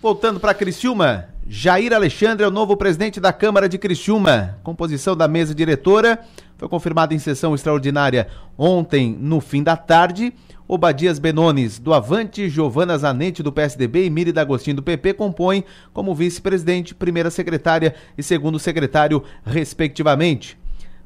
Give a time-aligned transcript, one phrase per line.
[0.00, 4.56] Voltando para Criciúma, Jair Alexandre é o novo presidente da Câmara de Criciúma.
[4.62, 6.20] Composição da mesa diretora
[6.56, 10.32] foi confirmada em sessão extraordinária ontem, no fim da tarde.
[10.68, 16.14] Obadias Benones, do Avante, Giovana Zanetti, do PSDB e Miri D'Agostinho, do PP, compõem como
[16.14, 20.56] vice-presidente, primeira secretária e segundo secretário, respectivamente.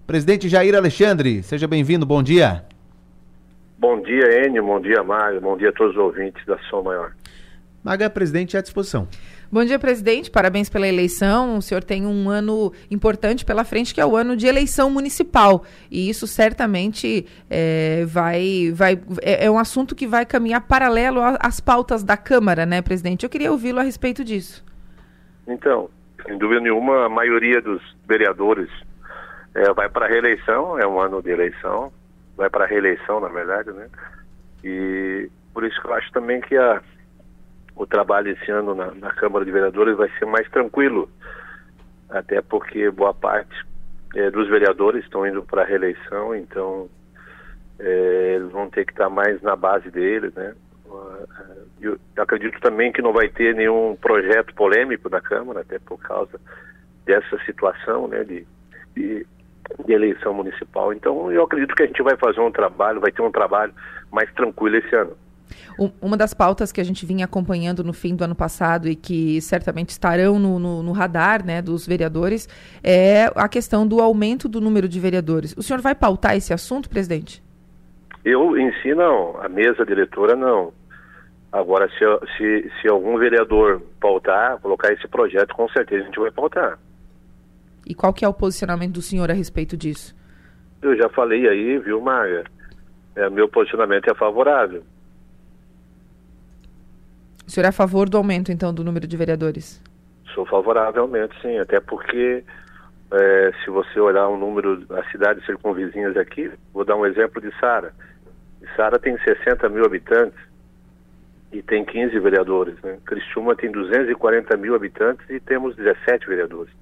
[0.07, 2.63] Presidente Jair Alexandre, seja bem-vindo, bom dia.
[3.79, 7.13] Bom dia, Enio, bom dia, Mário, bom dia a todos os ouvintes da Som Maior.
[7.85, 9.09] Maga, presidente, à disposição.
[9.51, 10.31] Bom dia, presidente.
[10.31, 11.59] Parabéns pela eleição.
[11.59, 15.65] O senhor tem um ano importante pela frente, que é o ano de eleição municipal.
[15.91, 21.59] E isso certamente é, vai, vai é, é, um assunto que vai caminhar paralelo às
[21.59, 23.25] pautas da Câmara, né, presidente?
[23.25, 24.65] Eu queria ouvi-lo a respeito disso.
[25.49, 25.91] Então,
[26.25, 28.71] sem dúvida nenhuma, a maioria dos vereadores
[29.57, 31.93] é, vai para a reeleição, é um ano de eleição,
[32.37, 33.89] vai para a reeleição, na verdade, né?
[34.63, 36.81] E por isso que eu acho também que a
[37.75, 41.09] o trabalho esse ano na, na, Câmara de Vereadores vai ser mais tranquilo,
[42.11, 43.55] até porque boa parte
[44.15, 46.89] é, dos vereadores estão indo para a reeleição, então
[47.79, 50.55] é, eles vão ter que estar mais na base deles, né?
[51.81, 56.39] Eu acredito também que não vai ter nenhum projeto polêmico na Câmara, até por causa
[57.05, 58.47] dessa situação, né, de,
[58.95, 59.27] de,
[59.85, 60.93] de eleição municipal.
[60.93, 63.73] Então, eu acredito que a gente vai fazer um trabalho, vai ter um trabalho
[64.13, 65.17] mais tranquilo esse ano.
[66.01, 69.41] Uma das pautas que a gente vinha acompanhando no fim do ano passado e que
[69.41, 72.49] certamente estarão no, no, no, radar né, dos vereadores
[72.83, 75.55] é a questão do aumento do número de vereadores.
[75.57, 77.43] O senhor vai pautar esse assunto, presidente?
[78.25, 80.73] Eu em si não, a mesa diretora não.
[81.53, 82.05] Agora, se,
[82.37, 86.79] se, se algum vereador pautar, colocar esse projeto, com certeza a gente vai pautar.
[87.87, 90.15] E qual que é o posicionamento do senhor a respeito disso?
[90.81, 92.45] Eu já falei aí, viu, Maga?
[93.15, 94.83] É, meu posicionamento é favorável.
[97.53, 99.79] O senhor é a favor do aumento, então, do número de vereadores?
[100.35, 102.43] Sou favoravelmente, sim, até porque
[103.11, 107.55] é, se você olhar o número das cidades circunvizinhas aqui, vou dar um exemplo de
[107.61, 107.93] Sara.
[108.75, 110.39] Sara tem 60 mil habitantes
[111.53, 112.81] e tem 15 vereadores.
[112.81, 112.97] Né?
[113.59, 116.73] Tem 240 mil habitantes e temos 17 vereadores.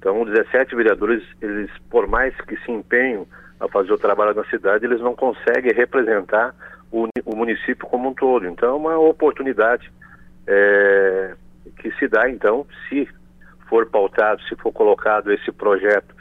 [0.00, 3.24] Então, 17 vereadores, eles, por mais que se empenham
[3.60, 6.56] a fazer o trabalho na cidade, eles não conseguem representar
[6.90, 8.46] o, o município como um todo.
[8.46, 9.90] Então, é uma oportunidade
[10.46, 11.34] é,
[11.78, 13.08] que se dá, então, se
[13.68, 16.14] for pautado, se for colocado esse projeto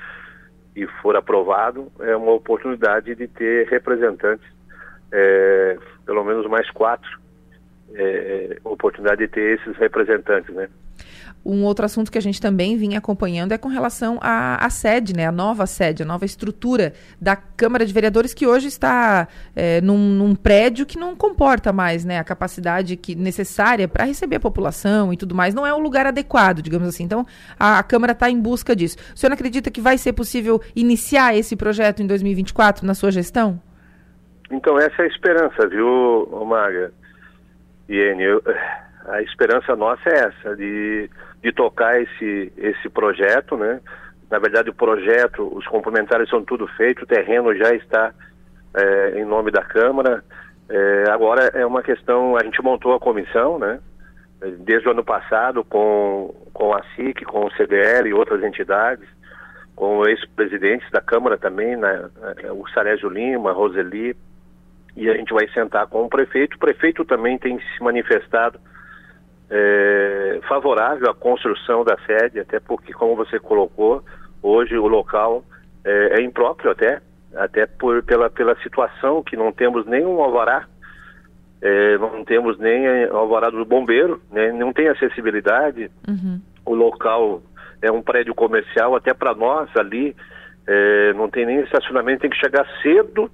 [0.75, 4.45] e for aprovado, é uma oportunidade de ter representantes,
[5.11, 7.19] é, pelo menos mais quatro,
[7.95, 10.69] é, oportunidade de ter esses representantes, né?
[11.45, 15.15] Um outro assunto que a gente também vinha acompanhando é com relação à, à sede,
[15.15, 15.25] né?
[15.25, 19.97] A nova sede, a nova estrutura da Câmara de Vereadores, que hoje está é, num,
[19.97, 25.13] num, prédio que não comporta mais né, a capacidade que, necessária para receber a população
[25.13, 25.53] e tudo mais.
[25.53, 27.03] Não é o lugar adequado, digamos assim.
[27.03, 27.25] Então,
[27.59, 28.97] a, a Câmara está em busca disso.
[29.15, 33.61] O senhor acredita que vai ser possível iniciar esse projeto em 2024 na sua gestão?
[34.51, 36.91] Então, essa é a esperança, viu, Maga?
[37.87, 38.43] Iene, eu
[39.09, 41.09] a esperança nossa é essa, de,
[41.41, 43.81] de tocar esse, esse projeto, né?
[44.29, 48.13] Na verdade, o projeto, os complementares são tudo feito, o terreno já está
[48.75, 50.23] é, em nome da Câmara.
[50.69, 53.79] É, agora é uma questão, a gente montou a comissão, né?
[54.59, 59.07] Desde o ano passado, com, com a SIC, com o CDL e outras entidades,
[59.75, 62.09] com ex-presidentes da Câmara também, né?
[62.51, 64.15] o Sarésio Lima, Roseli,
[64.95, 66.55] e a gente vai sentar com o prefeito.
[66.55, 68.59] O prefeito também tem se manifestado
[69.49, 74.03] é, favorável à construção da sede, até porque, como você colocou,
[74.41, 75.43] hoje o local
[75.83, 77.01] é, é impróprio até,
[77.35, 80.67] até por, pela, pela situação que não temos nenhum alvará,
[81.61, 86.39] é, não temos nem alvará do bombeiro, né, não tem acessibilidade, uhum.
[86.65, 87.41] o local
[87.81, 90.15] é um prédio comercial, até para nós ali,
[90.67, 93.29] é, não tem nem estacionamento, tem que chegar cedo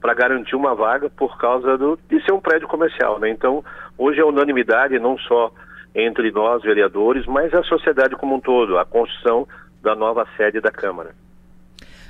[0.00, 3.18] para garantir uma vaga por causa do, de ser um prédio comercial.
[3.18, 3.30] Né?
[3.30, 3.64] Então,
[3.96, 5.52] hoje é unanimidade, não só
[5.94, 9.46] entre nós, vereadores, mas a sociedade como um todo, a construção
[9.82, 11.10] da nova sede da Câmara.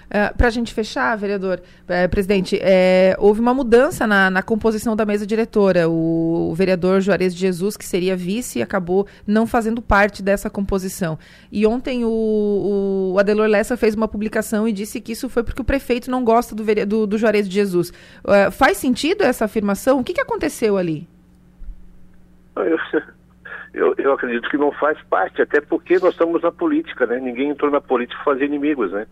[0.05, 4.43] Uh, é, Para a gente fechar, vereador, é, presidente, é, houve uma mudança na, na,
[4.43, 5.89] composição da mesa diretora.
[5.89, 11.19] O, o, vereador Juarez de Jesus, que seria vice, acabou não fazendo parte dessa composição.
[11.51, 15.63] E ontem o, o Adelor Lessa fez uma publicação e disse que isso foi porque
[15.63, 17.91] o prefeito não gosta do, do, do Juarez de Jesus.
[18.25, 19.99] Uh, faz sentido essa afirmação?
[19.99, 21.09] O que, que aconteceu ali?
[23.75, 27.19] Eu, eu, acredito que não faz parte, até porque nós estamos na política, né?
[27.19, 29.05] Ninguém entrou na política para fazer inimigos, né?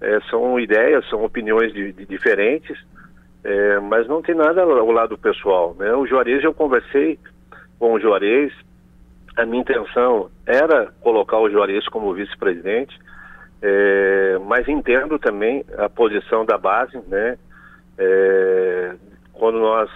[0.00, 2.78] É, são ideias, são opiniões de, de diferentes,
[3.44, 5.76] é, mas não tem nada ao lado pessoal.
[5.78, 5.92] Né?
[5.92, 7.18] O Juarez eu conversei
[7.78, 8.52] com o Juarez.
[9.36, 12.98] A minha intenção era colocar o Juarez como vice-presidente,
[13.60, 17.36] é, mas entendo também a posição da base, né?
[17.98, 18.94] É,
[19.32, 19.90] quando nós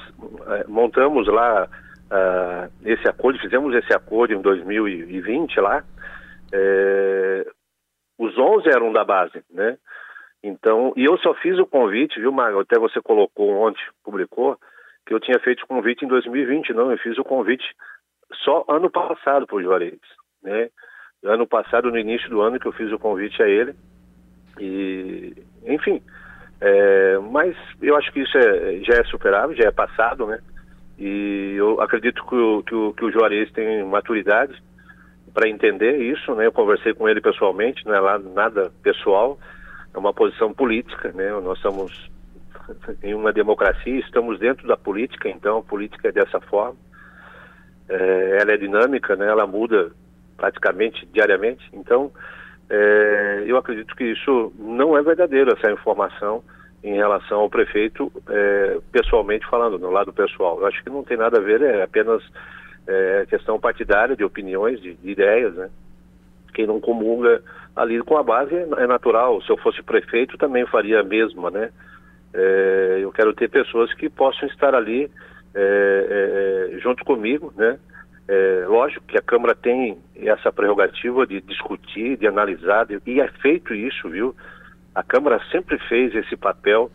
[0.48, 1.68] é, montamos lá
[2.92, 5.84] esse acordo, fizemos esse acordo em 2020 lá,
[6.52, 7.46] é,
[8.18, 9.76] os 11 eram da base, né?
[10.42, 12.60] Então, e eu só fiz o convite, viu, Mago?
[12.60, 14.56] Até você colocou ontem, publicou,
[15.06, 17.64] que eu tinha feito o convite em 2020, não, eu fiz o convite
[18.44, 20.00] só ano passado para o Juarez,
[20.42, 20.70] né?
[21.24, 23.74] Ano passado, no início do ano, que eu fiz o convite a ele.
[24.60, 26.00] E, enfim,
[26.60, 30.38] é, mas eu acho que isso é, já é superável, já é passado, né?
[30.98, 34.60] E eu acredito que o, que o, que o Juarez tem maturidade
[35.32, 36.46] para entender isso, né?
[36.46, 39.38] Eu conversei com ele pessoalmente, não é lá nada pessoal,
[39.94, 41.30] é uma posição política, né?
[41.40, 42.10] Nós estamos
[43.02, 46.76] em uma democracia, estamos dentro da política, então a política é dessa forma.
[47.88, 49.28] É, ela é dinâmica, né?
[49.28, 49.92] Ela muda
[50.36, 51.64] praticamente diariamente.
[51.72, 52.10] Então,
[52.68, 56.42] é, eu acredito que isso não é verdadeiro, essa informação
[56.82, 60.60] em relação ao prefeito, é, pessoalmente falando, no lado pessoal.
[60.60, 62.22] Eu acho que não tem nada a ver, é apenas
[62.86, 65.68] é, questão partidária, de opiniões, de, de, ideias, né?
[66.54, 67.42] Quem não comunga
[67.76, 69.42] ali com a base é, é natural.
[69.42, 71.70] Se eu fosse prefeito, também faria a mesma, né?
[72.32, 75.10] É, eu quero ter pessoas que possam estar ali
[75.54, 77.78] é, é, junto comigo, né?
[78.66, 83.72] lógico que a Câmara tem essa prerrogativa de discutir, de analisar, de, e é feito
[83.72, 84.36] isso, viu?
[84.94, 86.90] A Câmara sempre fez esse papel.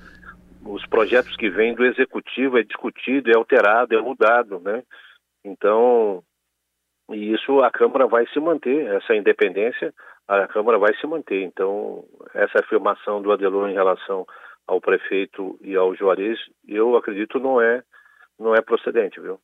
[0.65, 4.83] Os projetos que vêm do Executivo é discutido, é alterado, é mudado, né?
[5.43, 6.23] Então,
[7.09, 9.93] e isso a Câmara vai se manter, essa independência,
[10.27, 11.43] a Câmara vai se manter.
[11.43, 12.03] Então,
[12.33, 14.25] essa afirmação do Adelor em relação
[14.65, 17.83] ao prefeito e ao Juarez, eu acredito não é
[18.39, 19.39] não é procedente, viu?